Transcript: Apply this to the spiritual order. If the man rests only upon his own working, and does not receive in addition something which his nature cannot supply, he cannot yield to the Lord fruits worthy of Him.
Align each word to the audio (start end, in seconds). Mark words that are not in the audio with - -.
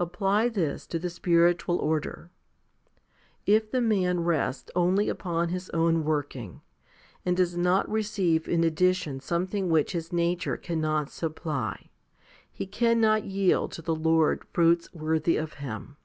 Apply 0.00 0.48
this 0.48 0.88
to 0.88 0.98
the 0.98 1.08
spiritual 1.08 1.78
order. 1.78 2.30
If 3.46 3.70
the 3.70 3.80
man 3.80 4.24
rests 4.24 4.72
only 4.74 5.08
upon 5.08 5.50
his 5.50 5.70
own 5.70 6.02
working, 6.02 6.62
and 7.24 7.36
does 7.36 7.56
not 7.56 7.88
receive 7.88 8.48
in 8.48 8.64
addition 8.64 9.20
something 9.20 9.68
which 9.70 9.92
his 9.92 10.12
nature 10.12 10.56
cannot 10.56 11.10
supply, 11.10 11.90
he 12.50 12.66
cannot 12.66 13.22
yield 13.24 13.70
to 13.70 13.82
the 13.82 13.94
Lord 13.94 14.42
fruits 14.52 14.92
worthy 14.92 15.36
of 15.36 15.52
Him. 15.52 15.96